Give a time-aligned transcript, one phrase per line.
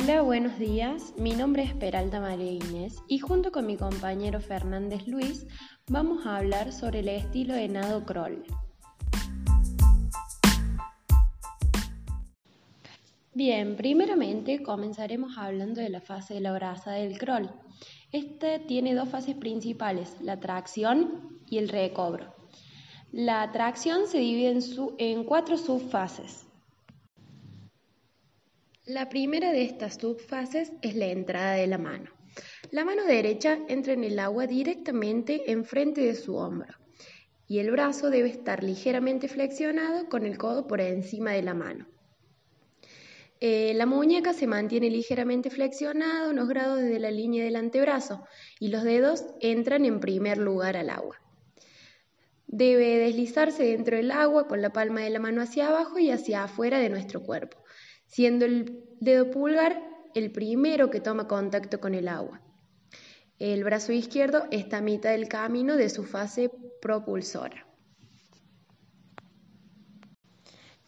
[0.00, 1.12] Hola, buenos días.
[1.16, 5.44] Mi nombre es Peralta María Inés y junto con mi compañero Fernández Luis
[5.88, 8.44] vamos a hablar sobre el estilo de nado crawl.
[13.34, 17.50] Bien, primeramente comenzaremos hablando de la fase de la braza del crawl.
[18.12, 22.36] Esta tiene dos fases principales, la tracción y el recobro.
[23.10, 24.60] La tracción se divide
[24.98, 26.47] en cuatro subfases.
[28.88, 32.10] La primera de estas subfases es la entrada de la mano.
[32.70, 36.72] La mano derecha entra en el agua directamente enfrente de su hombro
[37.46, 41.86] y el brazo debe estar ligeramente flexionado con el codo por encima de la mano.
[43.40, 48.24] Eh, la muñeca se mantiene ligeramente flexionada unos grados desde la línea del antebrazo
[48.58, 51.20] y los dedos entran en primer lugar al agua.
[52.46, 56.44] Debe deslizarse dentro del agua con la palma de la mano hacia abajo y hacia
[56.44, 57.58] afuera de nuestro cuerpo
[58.08, 59.80] siendo el dedo pulgar
[60.14, 62.40] el primero que toma contacto con el agua.
[63.38, 66.50] El brazo izquierdo está a mitad del camino de su fase
[66.82, 67.66] propulsora.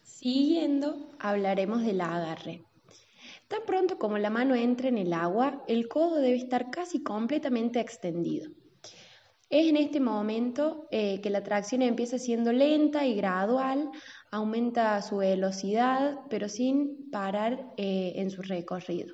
[0.01, 2.65] Siguiendo, hablaremos del agarre.
[3.47, 7.79] Tan pronto como la mano entra en el agua, el codo debe estar casi completamente
[7.79, 8.51] extendido.
[9.49, 13.91] Es en este momento eh, que la tracción empieza siendo lenta y gradual,
[14.31, 19.13] aumenta su velocidad, pero sin parar eh, en su recorrido.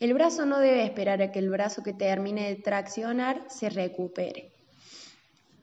[0.00, 4.52] El brazo no debe esperar a que el brazo que termine de traccionar se recupere.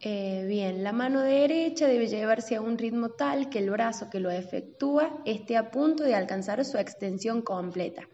[0.03, 4.19] Eh, bien, la mano derecha debe llevarse a un ritmo tal que el brazo que
[4.19, 8.07] lo efectúa esté a punto de alcanzar su extensión completa.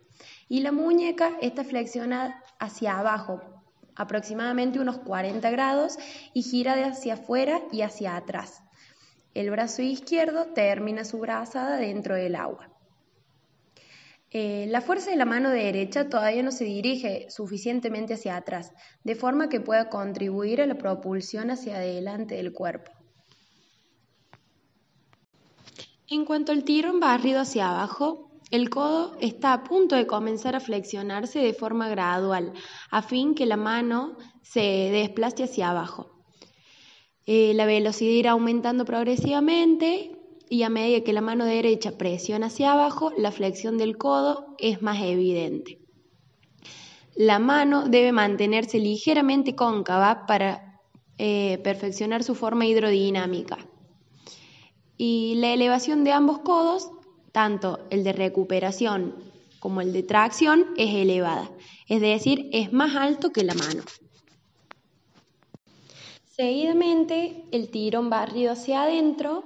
[0.50, 3.42] Y la muñeca está flexionada hacia abajo,
[3.96, 5.98] aproximadamente unos 40 grados,
[6.34, 8.62] y gira de hacia afuera y hacia atrás.
[9.38, 12.72] El brazo izquierdo termina su brazada dentro del agua.
[14.32, 18.74] Eh, la fuerza de la mano derecha todavía no se dirige suficientemente hacia atrás,
[19.04, 22.92] de forma que pueda contribuir a la propulsión hacia adelante del cuerpo.
[26.10, 30.60] En cuanto al tirón barrido hacia abajo, el codo está a punto de comenzar a
[30.60, 32.54] flexionarse de forma gradual,
[32.90, 36.17] a fin que la mano se desplace hacia abajo.
[37.30, 40.18] Eh, la velocidad irá aumentando progresivamente
[40.50, 44.82] y a medida que la mano derecha presiona hacia abajo, la flexión del codo es
[44.82, 45.78] más evidente.
[47.16, 50.80] La mano debe mantenerse ligeramente cóncava para
[51.18, 53.58] eh, perfeccionar su forma hidrodinámica.
[54.96, 56.90] Y la elevación de ambos codos,
[57.34, 59.16] tanto el de recuperación
[59.60, 61.52] como el de tracción, es elevada,
[61.90, 63.84] es decir, es más alto que la mano.
[66.40, 69.44] Seguidamente, el tirón barrido hacia adentro.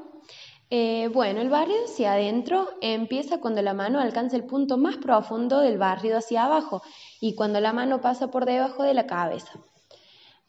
[0.70, 5.60] Eh, bueno, el barrido hacia adentro empieza cuando la mano alcanza el punto más profundo
[5.60, 6.82] del barrido hacia abajo
[7.22, 9.54] y cuando la mano pasa por debajo de la cabeza.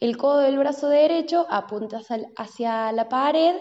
[0.01, 2.01] El codo del brazo derecho apunta
[2.37, 3.55] hacia la pared.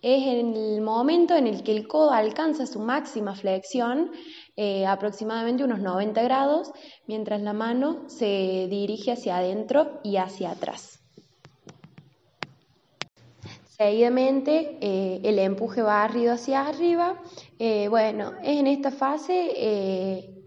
[0.00, 4.12] Es el momento en el que el codo alcanza su máxima flexión,
[4.56, 6.72] eh, aproximadamente unos 90 grados,
[7.06, 10.97] mientras la mano se dirige hacia adentro y hacia atrás.
[13.78, 17.14] Seguidamente, eh, el empuje barrido hacia arriba.
[17.60, 20.44] Eh, bueno, es en esta fase eh,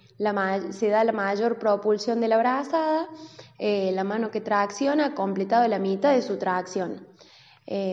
[0.72, 3.08] se da la mayor propulsión de la brazada.
[3.58, 7.08] la mano que tracciona ha completado la mitad de su tracción.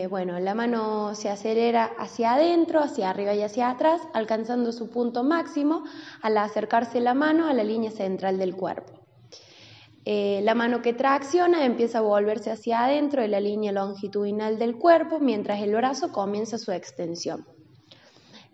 [0.09, 5.23] bueno, la mano se acelera hacia adentro, hacia arriba y hacia atrás, alcanzando su punto
[5.23, 5.85] máximo
[6.21, 8.98] al acercarse la mano a la línea central del cuerpo.
[10.05, 14.77] Eh, la mano que tracciona empieza a volverse hacia adentro de la línea longitudinal del
[14.77, 17.45] cuerpo, mientras el brazo comienza su extensión.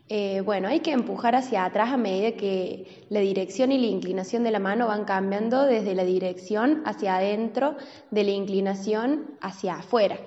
[0.07, 4.44] Eh, bueno, hay que empujar hacia atrás a medida que la dirección y la inclinación
[4.44, 7.75] de la mano van cambiando desde la dirección hacia adentro
[8.11, 10.19] de la inclinación hacia afuera.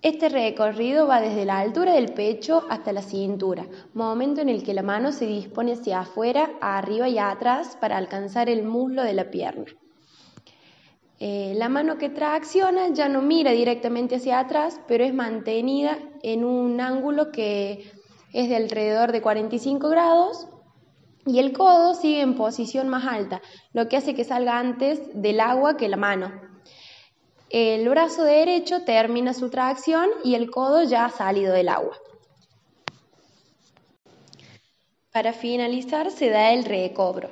[0.00, 4.72] Este recorrido va desde la altura del pecho hasta la cintura, momento en el que
[4.72, 9.30] la mano se dispone hacia afuera, arriba y atrás para alcanzar el muslo de la
[9.30, 9.66] pierna.
[11.20, 16.44] Eh, la mano que tracciona ya no mira directamente hacia atrás, pero es mantenida en
[16.44, 17.90] un ángulo que
[18.32, 20.46] es de alrededor de 45 grados
[21.26, 23.42] y el codo sigue en posición más alta,
[23.72, 26.32] lo que hace que salga antes del agua que la mano.
[27.50, 31.96] El brazo derecho termina su tracción y el codo ya ha salido del agua.
[35.12, 37.30] Para finalizar se da el recobro.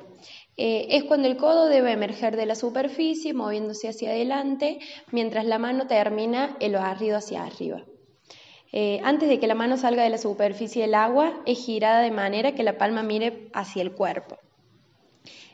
[0.59, 4.79] Eh, es cuando el codo debe emerger de la superficie moviéndose hacia adelante
[5.11, 7.83] mientras la mano termina el barrido hacia arriba.
[8.71, 12.09] Eh, antes de que la mano salga de la superficie del agua, es girada de
[12.09, 14.39] manera que la palma mire hacia el cuerpo.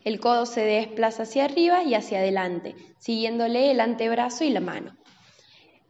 [0.06, 4.96] El codo se desplaza hacia arriba y hacia adelante, siguiéndole el antebrazo y la mano.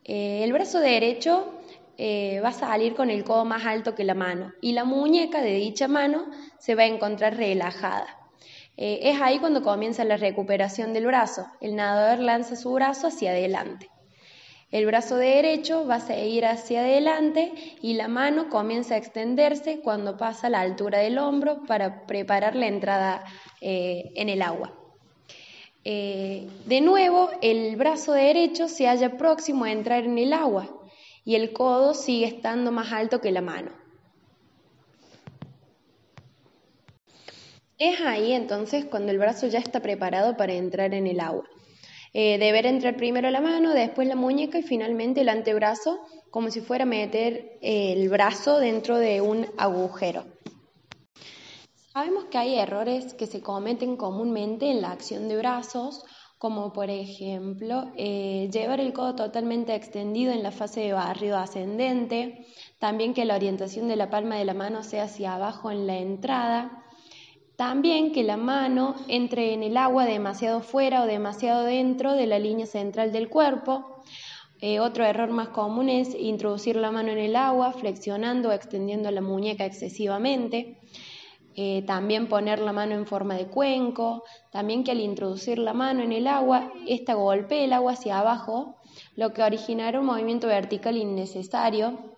[0.03, 1.59] Eh, el brazo derecho
[1.99, 5.53] va a salir con el codo más alto que la mano y la muñeca de
[5.53, 6.25] dicha mano
[6.57, 8.22] se va a encontrar relajada.
[8.77, 11.47] Eh, es ahí cuando comienza la recuperación del brazo.
[11.61, 13.89] El nadador lanza su brazo hacia adelante.
[14.71, 20.17] El brazo derecho va a seguir hacia adelante y la mano comienza a extenderse cuando
[20.17, 23.23] pasa la altura del hombro para preparar la entrada
[23.61, 24.73] eh, en el agua.
[25.85, 30.67] Eh, de nuevo, el brazo derecho se halla próximo a entrar en el agua
[31.23, 33.82] y el codo sigue estando más alto que la mano.
[37.85, 41.43] Es ahí entonces cuando el brazo ya está preparado para entrar en el agua.
[42.13, 45.99] Eh, deber entrar primero la mano, después la muñeca y finalmente el antebrazo,
[46.31, 50.23] como si fuera meter eh, el brazo dentro de un agujero.
[51.91, 56.05] Sabemos que hay errores que se cometen comúnmente en la acción de brazos,
[56.37, 62.47] como por ejemplo eh, llevar el codo totalmente extendido en la fase de barrido ascendente,
[62.79, 65.97] también que la orientación de la palma de la mano sea hacia abajo en la
[65.97, 66.82] entrada,
[67.65, 72.37] también que la mano entre en el agua demasiado fuera o demasiado dentro de la
[72.37, 74.03] línea central del cuerpo.
[74.59, 79.09] Eh, otro error más común es introducir la mano en el agua, flexionando o extendiendo
[79.11, 80.81] la muñeca excesivamente.
[81.55, 84.25] Eh, también poner la mano en forma de cuenco.
[84.51, 88.75] También que al introducir la mano en el agua, esta golpee el agua hacia abajo,
[89.15, 92.12] lo que originará un movimiento vertical innecesario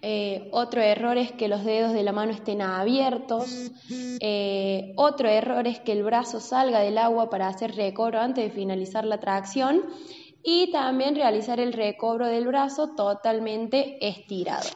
[0.00, 3.72] eh, otro error es que los dedos de la mano estén abiertos.
[4.20, 8.50] Eh, otro error es que el brazo salga del agua para hacer recobro antes de
[8.50, 9.82] finalizar la tracción.
[10.42, 14.68] Y también realizar el recobro del brazo totalmente estirado.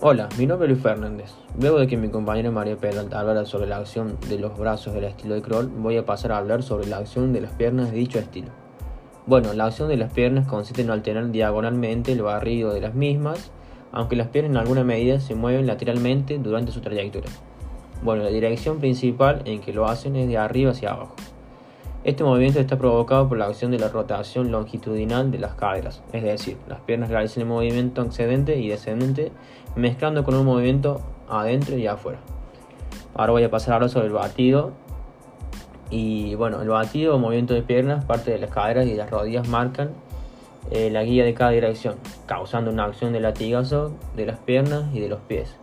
[0.00, 1.32] Hola, mi nombre es Luis Fernández.
[1.60, 5.02] Luego de que mi compañera María Peralta hablara sobre la acción de los brazos del
[5.02, 7.96] estilo de crawl, voy a pasar a hablar sobre la acción de las piernas de
[7.96, 8.50] dicho estilo.
[9.26, 13.50] Bueno, la acción de las piernas consiste en alternar diagonalmente el barrido de las mismas,
[13.90, 17.32] aunque las piernas en alguna medida se mueven lateralmente durante su trayectoria.
[18.00, 21.16] Bueno, la dirección principal en que lo hacen es de arriba hacia abajo.
[22.04, 26.22] Este movimiento está provocado por la acción de la rotación longitudinal de las caderas, es
[26.22, 29.32] decir, las piernas realizan el movimiento ascendente y descendente
[29.78, 32.18] mezclando con un movimiento adentro y afuera.
[33.14, 34.72] Ahora voy a pasar a sobre el batido.
[35.90, 39.48] Y bueno, el batido o movimiento de piernas, parte de las caderas y las rodillas
[39.48, 39.90] marcan
[40.70, 41.96] eh, la guía de cada dirección,
[42.26, 45.56] causando una acción de latigazo de las piernas y de los pies.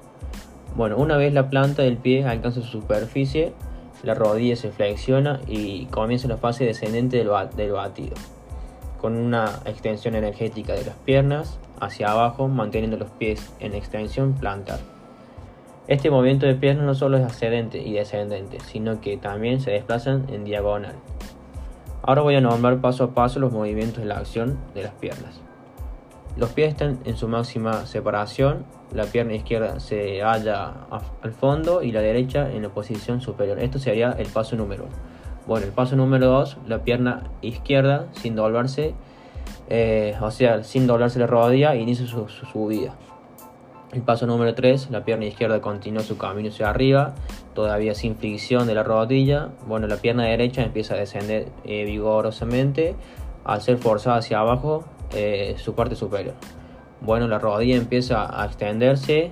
[0.76, 3.54] Bueno, una vez la planta del pie alcanza su superficie,
[4.04, 8.16] la rodilla se flexiona y comienza la fase descendente del, del batido,
[9.00, 14.80] con una extensión energética de las piernas hacia abajo, manteniendo los pies en extensión plantar.
[15.88, 20.26] Este movimiento de piernas no solo es ascendente y descendente, sino que también se desplazan
[20.30, 20.96] en diagonal.
[22.02, 25.42] Ahora voy a nombrar paso a paso los movimientos de la acción de las piernas.
[26.38, 30.74] Los pies están en su máxima separación, la pierna izquierda se halla
[31.22, 33.60] al fondo y la derecha en la posición superior.
[33.60, 34.94] Esto sería el paso número 1.
[35.48, 38.96] Bueno, el paso número 2, la pierna izquierda sin doblarse,
[39.70, 42.96] eh, o sea, sin doblarse la rodilla, inicia su subida.
[43.92, 47.16] El paso número 3, la pierna izquierda continúa su camino hacia arriba,
[47.54, 49.52] todavía sin fricción de la rodilla.
[49.68, 52.96] Bueno, la pierna derecha empieza a descender eh, vigorosamente
[53.46, 54.84] al ser forzada hacia abajo
[55.14, 56.36] eh, su parte superior.
[57.00, 59.32] Bueno, la rodilla empieza a extenderse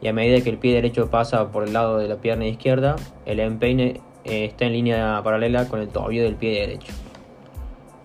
[0.00, 2.94] y a medida que el pie derecho pasa por el lado de la pierna izquierda,
[3.26, 6.92] el empeine está en línea paralela con el tobillo del pie derecho.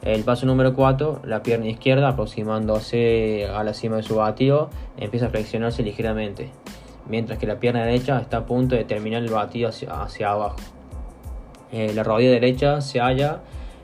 [0.03, 5.27] El paso número 4, la pierna izquierda aproximándose a la cima de su batido empieza
[5.27, 6.49] a flexionarse ligeramente,
[7.07, 10.57] mientras que la pierna derecha está a punto de terminar el batido hacia, abajo.
[11.71, 13.43] Eh, la rodilla derecha se halla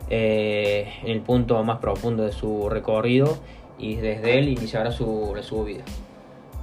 [0.09, 3.37] eh, en el punto más profundo de su recorrido
[3.77, 5.85] y desde él iniciará su subida,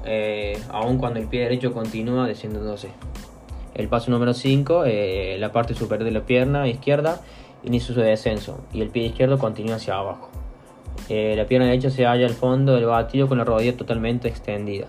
[0.05, 2.91] eh, aun cuando el pie derecho continúa descendiéndose.
[3.75, 4.85] El paso número 5,
[5.39, 7.21] la parte superior de la pierna izquierda
[7.67, 10.31] inicia su descenso y el pie izquierdo continúa hacia abajo.
[11.09, 14.87] Eh, la pierna derecha se halla al fondo del batido con la rodilla totalmente extendida.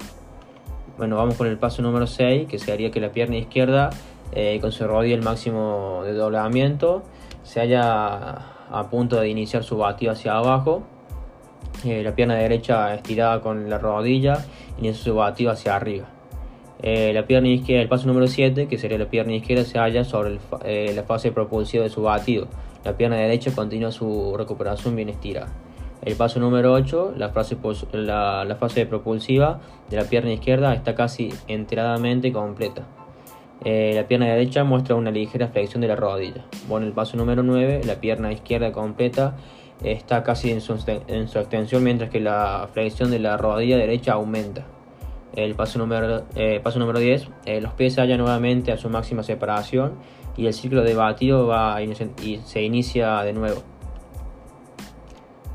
[0.97, 3.91] Bueno, vamos con el paso número 6, que sería que la pierna izquierda
[4.31, 7.03] eh, con su rodilla el máximo de doblamiento
[7.43, 10.83] se halla a punto de iniciar su batido hacia abajo.
[11.85, 14.43] Eh, la pierna derecha estirada con la rodilla
[14.79, 16.07] inicia su batido hacia arriba.
[16.81, 20.39] la pierna izquierda, el paso número 7, que sería la pierna izquierda, se halla sobre
[20.93, 22.47] la fase propulsiva de su batido.
[22.83, 25.47] La pierna derecha continúa su recuperación bien estirada.
[26.03, 27.57] El paso número 8, la fase,
[27.91, 32.83] la, fase propulsiva de la pierna izquierda está casi enteradamente completa.
[33.65, 36.45] Eh, la pierna derecha muestra una ligera flexión de la rodilla.
[36.69, 39.35] Bueno, el paso número 9, la pierna izquierda completa
[39.83, 44.65] está casi en su, extensión mientras que la flexión de la rodilla derecha aumenta.
[45.37, 48.89] El paso número, eh, paso número 10, eh, los pies se hallan nuevamente a su
[48.89, 49.93] máxima separación
[50.35, 53.61] y el ciclo de batido va y se inicia de nuevo.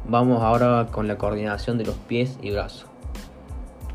[0.04, 2.86] Vamos ahora con la coordinación de los pies y brazos.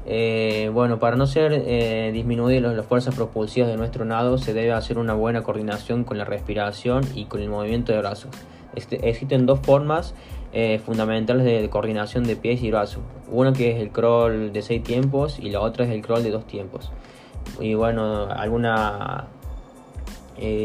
[0.06, 4.98] Eh, bueno, para no ser eh, las fuerzas propulsivas de nuestro nado, se debe hacer
[4.98, 8.32] una buena coordinación con la respiración y con el movimiento de brazos.
[8.75, 10.15] Este, existen dos formas
[10.54, 13.04] eh, fundamentales de, coordinación de pies y brazos.
[13.30, 16.32] Una que es el crawl de seis tiempos y la otra es el crawl de
[16.32, 16.92] dos tiempos.
[17.60, 19.27] Y bueno, alguna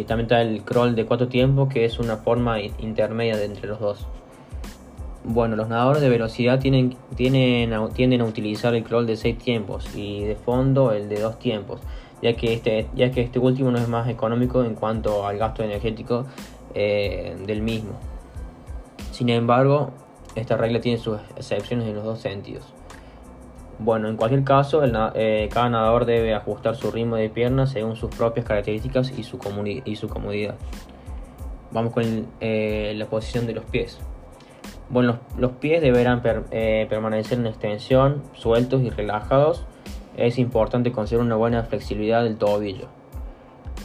[0.07, 3.81] también está el crawl de cuatro tiempos que es una forma intermedia de entre los
[3.81, 4.07] dos.
[5.25, 9.95] Bueno, los nadadores de velocidad tienen, tienen, tienden a utilizar el crawl de 6 tiempos
[9.95, 11.81] y de fondo el de 2 tiempos,
[12.21, 15.63] ya que, este, ya que este último no es más económico en cuanto al gasto
[15.63, 16.27] energético
[16.75, 17.93] eh, del mismo.
[19.23, 19.93] Sin embargo,
[20.35, 22.65] esta regla tiene sus excepciones en los dos sentidos.
[23.79, 24.83] Bueno, en cualquier caso,
[25.15, 29.39] eh, cada nadador debe ajustar su ritmo de piernas según sus propias características y su,
[29.39, 30.57] comodidad.
[31.71, 34.01] Vamos con eh, la posición de los pies.
[34.89, 39.65] Bueno, los, pies deberán eh, permanecer en extensión, sueltos y relajados.
[40.17, 42.89] Es importante conservar una buena flexibilidad del tobillo.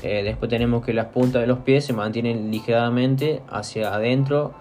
[0.02, 4.56] Después tenemos que las puntas de los pies se mantienen ligeramente hacia adentro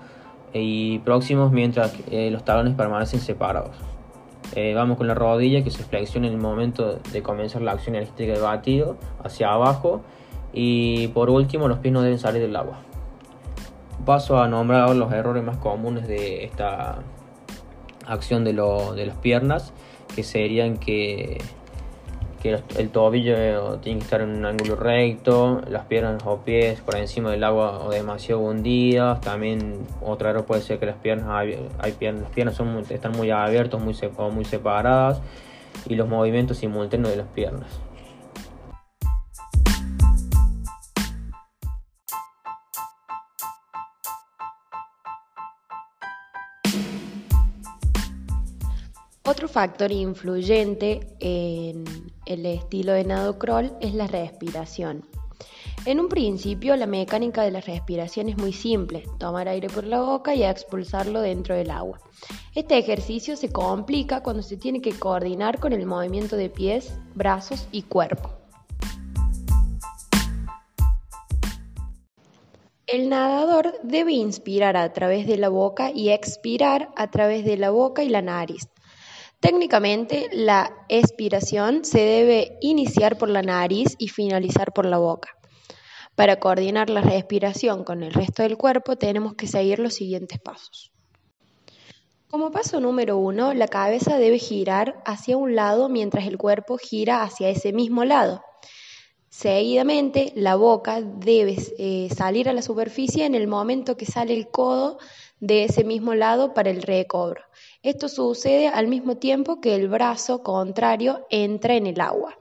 [0.53, 3.77] y próximos mientras eh, los talones permanecen separados.
[4.75, 8.33] vamos con la rodilla que se flexiona en el momento de comenzar la acción elástica
[8.33, 10.03] de batido hacia abajo
[10.53, 12.79] y por último los pies no deben salir del agua
[14.07, 17.01] paso a nombrar los errores más comunes de esta
[18.07, 19.75] acción de, de las piernas,
[20.15, 21.39] que serían que,
[22.49, 27.31] el tobillo tiene que estar en un ángulo recto, las piernas o pies por encima
[27.31, 29.21] del agua o demasiado hundidas.
[29.21, 32.61] También otro error puede ser que las piernas, hay, piernas, las piernas
[32.91, 33.81] están muy abiertas
[34.17, 35.21] o muy separadas
[35.87, 37.69] y los movimientos simultáneos de las piernas.
[49.57, 51.85] Factor influyente en
[52.27, 55.03] el estilo de nado crawl es la respiración.
[55.87, 60.03] En un principio, la mecánica de la respiración es muy simple, tomar aire por la
[60.03, 62.01] boca y expulsarlo dentro del agua.
[62.55, 67.67] Este ejercicio se complica cuando se tiene que coordinar con el movimiento de pies, brazos
[67.73, 68.29] y cuerpo.
[72.87, 77.71] El nadador debe inspirar a través de la boca y expirar a través de la
[77.71, 78.69] boca y la nariz.
[79.47, 85.39] Técnicamente, la expiración se debe iniciar por la nariz y finalizar por la boca.
[86.17, 90.91] Para coordinar la respiración con el resto del cuerpo tenemos que seguir los siguientes pasos.
[92.27, 97.23] Como paso número uno, la cabeza debe girar hacia un lado mientras el cuerpo gira
[97.23, 98.43] hacia ese mismo lado.
[99.29, 104.49] Seguidamente, la boca debe eh, salir a la superficie en el momento que sale el
[104.49, 104.99] codo
[105.39, 107.43] de ese mismo lado para el recobro.
[107.87, 112.37] Esto sucede al mismo tiempo que el brazo contrario entra en el agua.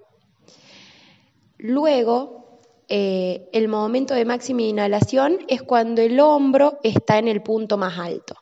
[1.60, 7.78] Luego, eh, el momento de máxima inhalación es cuando el hombro está en el punto
[7.78, 8.38] más alto.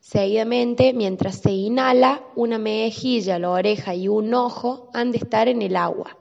[0.00, 5.60] Seguidamente, mientras se inhala, una mejilla, la oreja y un ojo han de estar en
[5.60, 6.16] el agua.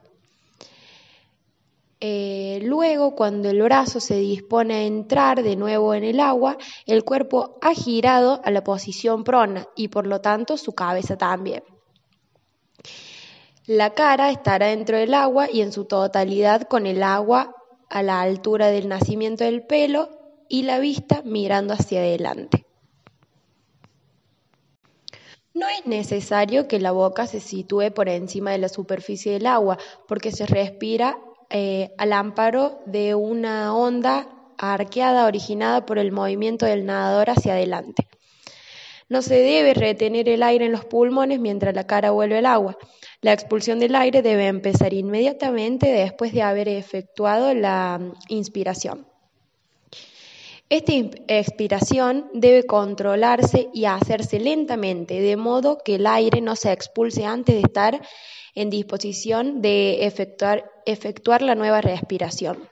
[2.05, 7.05] Eh, luego, cuando el brazo se dispone a entrar de nuevo en el agua, el
[7.05, 11.63] cuerpo ha girado a la posición prona y por lo tanto su cabeza también.
[13.67, 17.55] La cara estará dentro del agua y en su totalidad con el agua
[17.89, 20.09] a la altura del nacimiento del pelo
[20.49, 22.65] y la vista mirando hacia adelante.
[25.53, 29.77] No es necesario que la boca se sitúe por encima de la superficie del agua
[30.05, 31.17] porque se respira
[31.55, 38.07] eh, al amparo de una onda arqueada originada por el movimiento del nadador hacia adelante.
[39.07, 42.75] No se debe retener el aire en los pulmones mientras la cara vuelve al agua.
[43.21, 49.05] La expulsión del aire debe empezar inmediatamente después de haber efectuado la mm, inspiración.
[50.73, 50.93] Esta
[51.27, 57.53] expiración debe controlarse y hacerse lentamente, de modo que el aire no se expulse antes
[57.53, 58.01] de estar
[58.55, 62.67] en disposición de efectuar, la nueva respiración.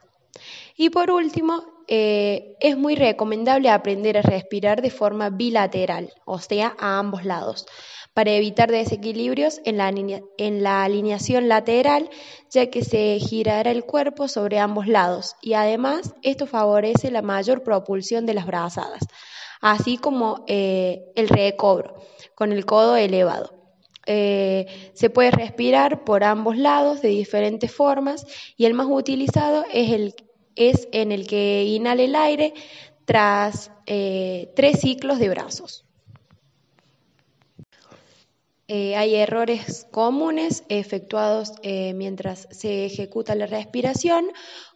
[0.76, 6.76] Y por último, eh, es muy recomendable aprender a respirar de forma bilateral, o sea,
[6.80, 7.66] a ambos lados,
[8.14, 12.10] para evitar desequilibrios en la, alineación lateral,
[12.50, 17.64] ya que se girará el cuerpo sobre ambos lados y además esto favorece la mayor
[17.64, 19.04] propulsión de las brazadas,
[19.62, 21.96] así como eh, el recobro
[22.36, 23.62] con el codo elevado.
[24.08, 28.26] Eh, se puede respirar por ambos lados de diferentes formas
[28.58, 30.16] y el más utilizado es, el,
[30.56, 32.54] es en el que inhala el aire
[33.06, 35.86] tras eh, tres ciclos de brazos.
[38.68, 44.28] Eh, hay errores comunes efectuados mientras se ejecuta la respiración,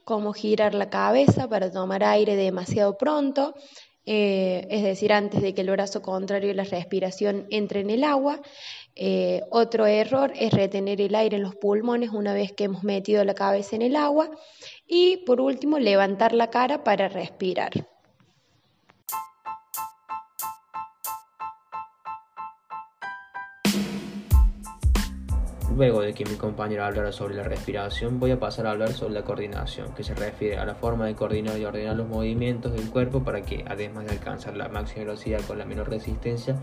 [0.04, 3.56] como girar la cabeza para tomar aire demasiado pronto,
[4.04, 8.42] es decir, antes de que el brazo contrario de la respiración entre en el agua,
[8.96, 13.24] eh, otro error es retener el aire en los pulmones una vez que hemos metido
[13.26, 14.30] la cabeza en el agua.
[14.88, 17.72] Y por último, levantar la cara para respirar.
[25.76, 29.14] Luego de que mi compañero hablara sobre la respiración, voy a pasar a hablar sobre
[29.14, 32.90] la coordinación, que se refiere a la forma de coordinar y ordenar los movimientos del
[32.90, 36.56] cuerpo para que, además de alcanzar la máxima velocidad con la menor resistencia,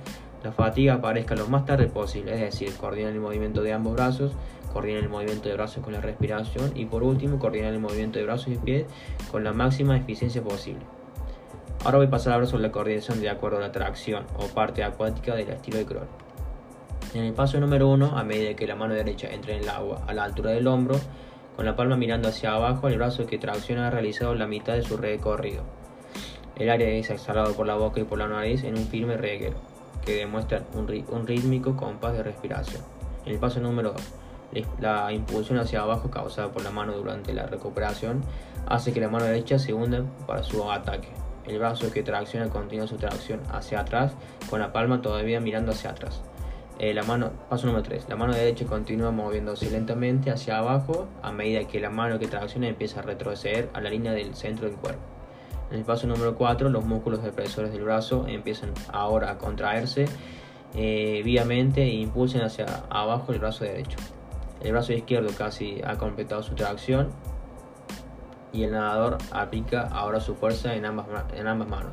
[0.43, 4.33] la fatiga aparezca lo más tarde posible, es decir, coordinar el movimiento de ambos brazos,
[4.73, 8.25] coordinar el movimiento de brazos con la respiración y por último, coordinar el movimiento de
[8.25, 8.87] brazos y pies
[9.31, 10.85] con la máxima eficiencia posible.
[11.85, 14.47] Ahora voy a pasar a hablar sobre la coordinación de acuerdo a la tracción o
[14.47, 16.07] parte acuática del estilo de crawl.
[17.15, 20.03] En el paso número 1, a medida que la mano derecha entre en el agua
[20.07, 20.99] a la altura del hombro,
[21.57, 24.83] con la palma mirando hacia abajo, el brazo que tracciona ha realizado la mitad de
[24.83, 25.65] su recorrido.
[26.57, 29.57] El aire es exhalado por la boca y por la nariz en un firme reguero,
[30.05, 32.83] que demuestra un, rítmico compás de respiración.
[33.25, 33.93] El paso número
[34.53, 38.23] 2, la impulsión hacia abajo causada por la mano durante la recuperación
[38.67, 41.09] hace que la mano derecha se hunda para su ataque.
[41.47, 44.13] El brazo que tracciona continúa su tracción hacia atrás,
[44.49, 46.23] con la palma todavía mirando hacia atrás.
[46.79, 48.07] Eh, la mano, paso número 3.
[48.09, 52.69] La mano derecha continúa moviéndose lentamente hacia abajo a medida que la mano que tracciona
[52.69, 55.12] empieza a retroceder a la línea del centro del cuerpo.
[55.73, 60.05] En el paso número 4, los músculos depresores del brazo empiezan ahora a contraerse
[60.75, 63.99] eh, vivamente e impulsan hacia abajo el brazo derecho.
[64.63, 67.09] El brazo izquierdo casi ha completado su tracción
[68.53, 71.93] y el nadador aplica ahora su fuerza en ambas, en ambas manos.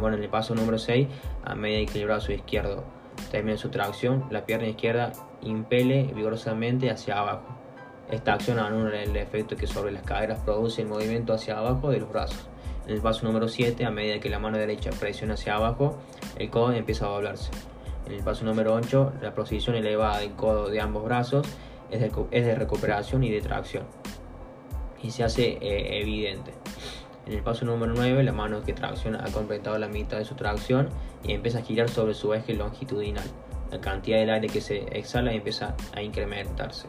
[0.00, 1.08] Bueno, en el paso número 6,
[1.44, 2.84] a medida que el brazo izquierdo
[3.30, 7.54] Termina su tracción, la pierna izquierda impele vigorosamente hacia abajo.
[8.10, 12.00] Esta acción anula el efecto que sobre las caderas produce el movimiento hacia abajo de
[12.00, 12.48] los brazos.
[12.88, 15.98] El paso número 7, a medida que la mano derecha presiona hacia abajo,
[16.38, 17.50] el codo empieza a doblarse.
[18.06, 21.46] En el paso número 8, la posición elevada del codo de ambos brazos
[21.90, 23.84] es de, recuperación y de tracción.
[25.02, 26.54] Y se hace eh, evidente.
[27.26, 30.34] En el paso número 9, la mano que tracciona ha completado la mitad de su
[30.34, 30.88] tracción
[31.22, 33.28] y empieza a girar sobre su eje longitudinal.
[33.70, 36.88] La cantidad de aire que se exhala empieza a incrementarse.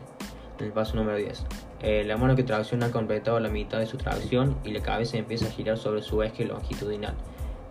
[0.60, 1.46] El paso número 10,
[1.82, 5.18] eh, la mano que tracciona ha completado la mitad de su tracción y la cabeza
[5.18, 7.14] empieza a girar sobre su eje longitudinal.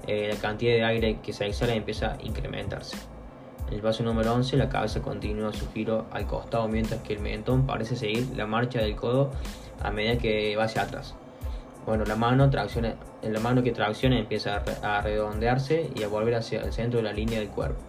[0.06, 2.96] Eh, la cantidad de aire que se exhala empieza a incrementarse.
[3.68, 7.20] En el paso número 11, la cabeza continúa su giro al costado mientras que el
[7.20, 9.32] mentón parece seguir la marcha del codo
[9.82, 11.14] a medida que va hacia atrás.
[11.84, 16.62] Bueno, la mano, tracciona, la mano que tracciona empieza a redondearse y a volver hacia
[16.62, 17.87] el centro de la línea del cuerpo.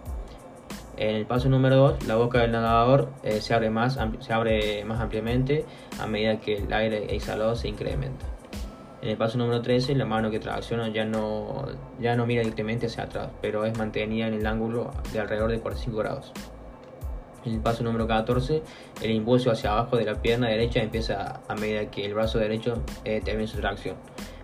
[1.00, 4.84] En el paso número 2, la boca del nadador eh, se, abre más, se abre
[4.84, 5.64] más ampliamente
[5.98, 8.26] a medida que el aire exhalado se incrementa.
[9.00, 11.64] En el paso número 13, la mano que tracciona ya no,
[11.98, 15.60] ya no mira directamente hacia atrás, pero es mantenida en el ángulo de alrededor de
[15.60, 16.32] 45 grados.
[17.46, 18.62] En el paso número 14,
[19.00, 22.82] el impulso hacia abajo de la pierna derecha empieza a medida que el brazo derecho
[23.06, 23.96] eh, termina su tracción.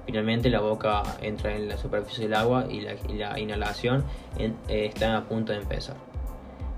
[0.06, 4.04] Finalmente la boca entra en la superficie del agua y la, inhalación
[4.38, 6.15] eh, está a punto de empezar.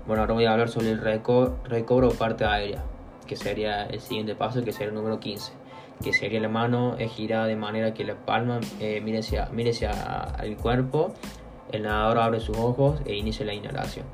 [0.09, 2.83] Bueno, ahora voy a hablar sobre el recobro parte aérea,
[3.27, 5.53] que sería el siguiente paso, que sería el número 15,
[6.03, 9.91] que sería la mano girada de manera que la palma eh, mire, hacia, mire hacia
[10.41, 11.13] el cuerpo,
[11.71, 14.07] el nadador abre sus ojos e inicia la inhalación.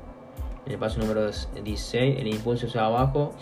[0.66, 3.32] En el paso número 16, el impulso hacia abajo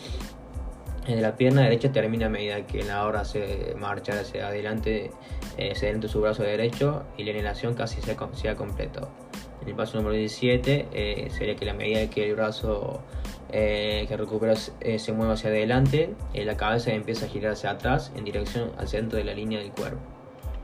[1.08, 5.10] de la pierna derecha termina a medida que la hora se marcha hacia adelante,
[5.56, 9.23] eh, se su brazo derecho y la inhalación casi se, ha completado.
[9.66, 13.02] El paso número 17 eh, sería que la medida que el brazo
[13.50, 18.12] eh, que recupera eh, se mueve hacia adelante, la cabeza empieza a girar hacia atrás
[18.16, 20.00] en dirección al centro de la línea del cuerpo.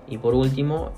[0.08, 0.92] Y por último,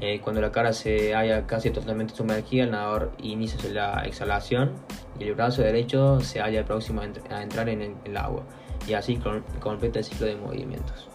[0.00, 4.72] eh, cuando la cara se haya casi totalmente sumergida, el nadador inicia la exhalación
[5.18, 8.42] y el brazo derecho se halla próximo a, entrar en el, agua
[8.86, 9.18] y así
[9.60, 11.13] completa el ciclo de movimientos.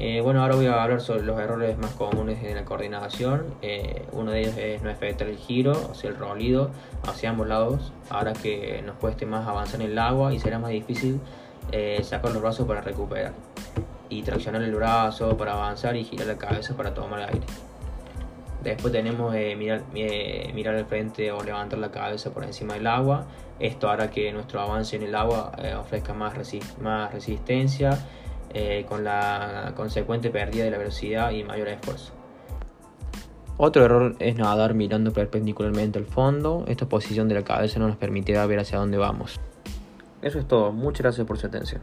[0.00, 3.46] Eh, bueno, ahora voy a hablar sobre los errores más comunes en la coordinación.
[3.62, 6.70] Eh, uno de ellos es no efectuar el giro, o sea, el rolido
[7.06, 10.70] hacia ambos lados, ahora que nos cueste más avanzar en el agua y será más
[10.70, 11.20] difícil
[11.70, 13.32] eh, sacar los brazos para recuperar.
[14.08, 17.46] Y traccionar el brazo para avanzar y girar la cabeza para tomar aire.
[18.62, 23.26] Después tenemos mirar, mirar al frente o levantar la cabeza por encima del agua.
[23.60, 26.34] Esto hará que nuestro avance en el agua ofrezca más,
[26.80, 27.98] más resistencia
[28.54, 32.12] eh, con la consecuente pérdida de la velocidad y mayor esfuerzo.
[33.56, 36.64] Otro error es nadar mirando perpendicularmente al fondo.
[36.66, 39.38] Esta posición de la cabeza no nos permitirá ver hacia dónde vamos.
[40.22, 40.72] Eso es todo.
[40.72, 41.82] Muchas gracias por su atención.